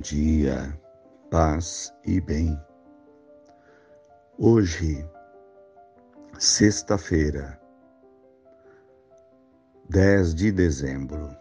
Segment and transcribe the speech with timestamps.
[0.00, 0.74] dia,
[1.30, 2.58] paz e bem.
[4.38, 5.06] Hoje,
[6.38, 7.60] sexta-feira,
[9.90, 11.36] 10 de dezembro,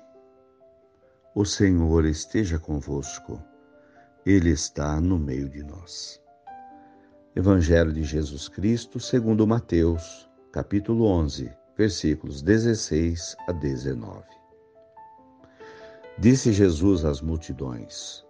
[1.34, 3.42] o Senhor esteja convosco,
[4.26, 6.22] Ele está no meio de nós.
[7.36, 14.24] Evangelho de Jesus Cristo, segundo Mateus, capítulo 11, versículos 16 a 19.
[16.20, 18.27] Disse Jesus às multidões: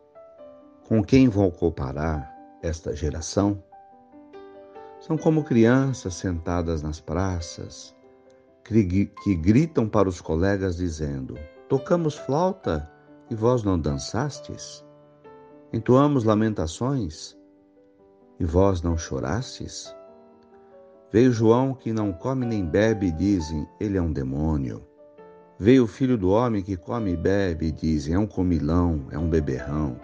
[0.88, 2.34] Com quem vou comparar
[2.64, 3.62] esta geração?
[5.02, 7.94] São como crianças sentadas nas praças,
[8.64, 11.38] que gritam para os colegas dizendo:
[11.68, 12.90] Tocamos flauta
[13.30, 14.82] e vós não dançastes?
[15.74, 17.38] Entoamos lamentações
[18.40, 19.94] e vós não chorastes?
[21.12, 24.88] Veio João que não come nem bebe e dizem: Ele é um demônio.
[25.60, 29.20] Veio o filho do homem que come e bebe e dizem: É um comilão, é
[29.20, 30.00] um beberrão,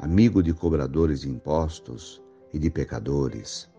[0.00, 3.70] amigo de cobradores de impostos e de pecadores.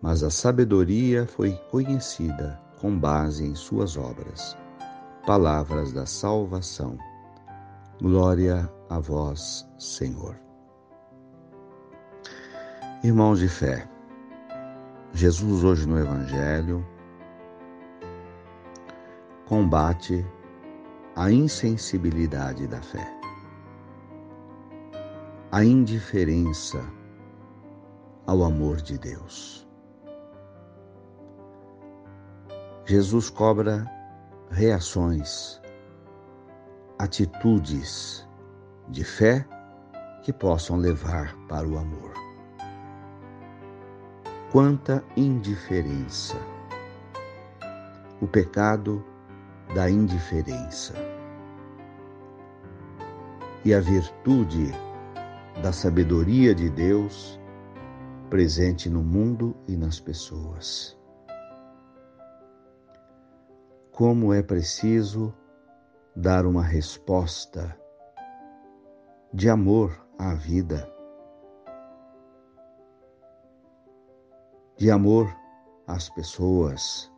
[0.00, 4.56] Mas a sabedoria foi conhecida com base em suas obras.
[5.26, 6.98] Palavras da salvação.
[8.00, 10.36] Glória a vós, Senhor.
[13.04, 13.88] Irmãos de fé,
[15.12, 16.84] Jesus hoje no Evangelho
[19.46, 20.24] combate
[21.14, 23.06] a insensibilidade da fé,
[25.54, 26.82] a indiferença
[28.26, 29.68] ao amor de Deus.
[32.86, 33.84] Jesus cobra
[34.50, 35.60] reações,
[36.98, 38.26] atitudes
[38.88, 39.46] de fé
[40.22, 42.14] que possam levar para o amor.
[44.50, 46.38] Quanta indiferença!
[48.22, 49.04] O pecado
[49.74, 50.94] da indiferença.
[53.66, 54.72] E a virtude
[55.60, 57.38] da sabedoria de Deus
[58.30, 60.98] presente no mundo e nas pessoas.
[63.90, 65.34] Como é preciso
[66.16, 67.78] dar uma resposta
[69.32, 70.90] de amor à vida,
[74.76, 75.34] de amor
[75.86, 77.12] às pessoas,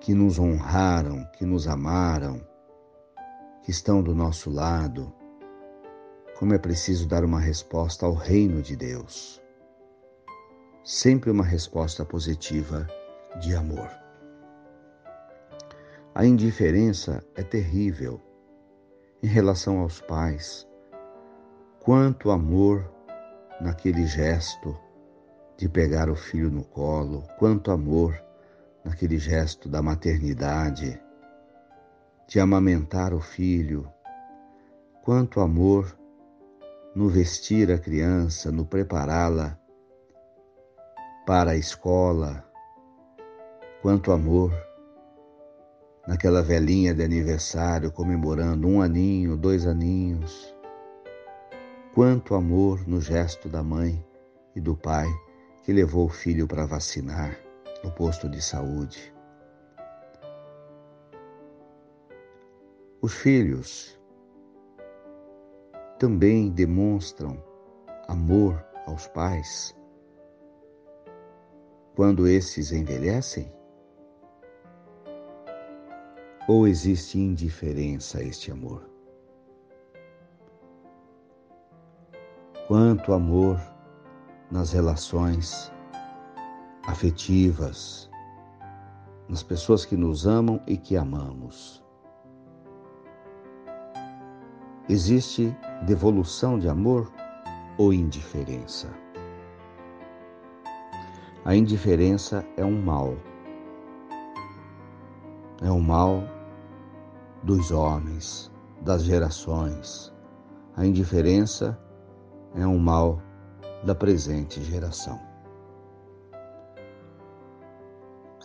[0.00, 2.46] que nos honraram, que nos amaram,
[3.62, 5.10] que estão do nosso lado.
[6.38, 9.40] Como é preciso dar uma resposta ao reino de Deus.
[10.82, 12.88] Sempre uma resposta positiva
[13.40, 13.88] de amor.
[16.12, 18.20] A indiferença é terrível
[19.22, 20.66] em relação aos pais.
[21.78, 22.92] Quanto amor
[23.60, 24.76] naquele gesto
[25.56, 28.20] de pegar o filho no colo, quanto amor
[28.84, 31.00] naquele gesto da maternidade,
[32.26, 33.88] de amamentar o filho,
[35.02, 35.96] quanto amor
[36.94, 39.58] no vestir a criança, no prepará-la
[41.26, 42.44] para a escola,
[43.82, 44.52] quanto amor
[46.06, 50.54] naquela velhinha de aniversário comemorando um aninho, dois aninhos,
[51.94, 54.04] quanto amor no gesto da mãe
[54.54, 55.08] e do pai
[55.64, 57.36] que levou o filho para vacinar
[57.82, 59.12] no posto de saúde.
[63.00, 63.98] Os filhos
[65.98, 67.42] também demonstram
[68.08, 69.74] amor aos pais
[71.94, 73.52] quando esses envelhecem?
[76.48, 78.88] Ou existe indiferença a este amor?
[82.66, 83.60] Quanto amor
[84.50, 85.72] nas relações
[86.86, 88.10] afetivas,
[89.28, 91.83] nas pessoas que nos amam e que amamos.
[94.86, 95.56] Existe
[95.86, 97.10] devolução de amor
[97.78, 98.86] ou indiferença?
[101.42, 103.16] A indiferença é um mal.
[105.62, 106.22] É um mal
[107.42, 108.52] dos homens,
[108.82, 110.12] das gerações.
[110.76, 111.80] A indiferença
[112.54, 113.22] é um mal
[113.84, 115.18] da presente geração.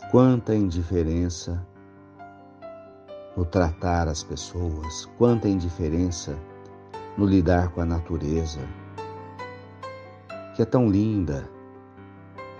[0.09, 1.68] Quanta indiferença
[3.35, 6.37] no tratar as pessoas, quanta indiferença
[7.17, 8.59] no lidar com a natureza,
[10.55, 11.49] que é tão linda,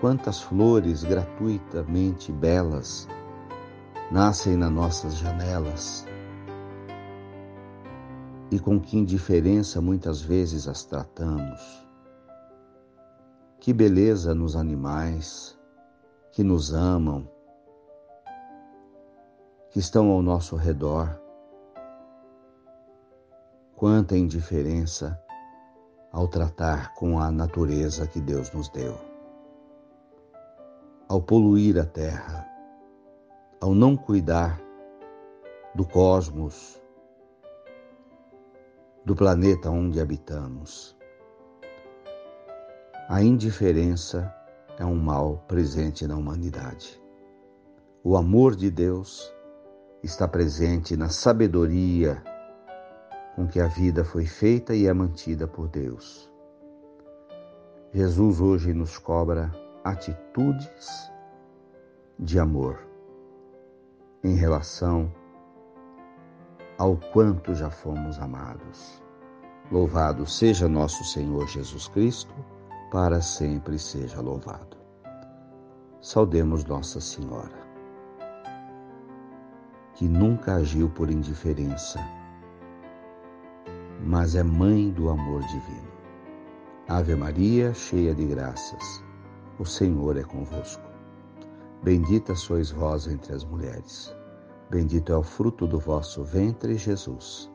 [0.00, 3.06] quantas flores gratuitamente belas
[4.10, 6.06] nascem nas nossas janelas
[8.50, 11.86] e com que indiferença muitas vezes as tratamos.
[13.60, 15.56] Que beleza nos animais
[16.32, 17.28] que nos amam,
[19.70, 21.18] que estão ao nosso redor.
[23.76, 25.18] quanta indiferença
[26.12, 28.94] ao tratar com a natureza que Deus nos deu.
[31.08, 32.46] Ao poluir a terra,
[33.58, 34.60] ao não cuidar
[35.74, 36.78] do cosmos,
[39.02, 40.94] do planeta onde habitamos.
[43.08, 44.30] A indiferença
[44.78, 47.00] é um mal presente na humanidade.
[48.04, 49.32] O amor de Deus
[50.02, 52.22] está presente na sabedoria
[53.36, 56.30] com que a vida foi feita e é mantida por Deus.
[57.92, 59.50] Jesus hoje nos cobra
[59.84, 61.10] atitudes
[62.18, 62.78] de amor
[64.22, 65.12] em relação
[66.78, 69.02] ao quanto já fomos amados.
[69.70, 72.34] Louvado seja nosso Senhor Jesus Cristo,
[72.90, 74.76] para sempre seja louvado.
[76.00, 77.69] Saudemos Nossa Senhora,
[80.00, 82.00] que nunca agiu por indiferença
[84.02, 85.90] mas é mãe do amor divino.
[86.88, 89.04] Ave Maria, cheia de graças,
[89.58, 90.82] o Senhor é convosco.
[91.82, 94.16] Bendita sois vós entre as mulheres.
[94.70, 97.50] Bendito é o fruto do vosso ventre, Jesus.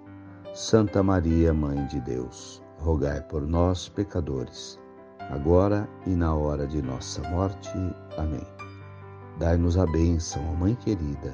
[0.53, 4.80] Santa Maria, Mãe de Deus, rogai por nós, pecadores,
[5.31, 7.71] agora e na hora de nossa morte.
[8.19, 8.45] Amém.
[9.39, 11.33] Dai-nos a bênção, Mãe querida,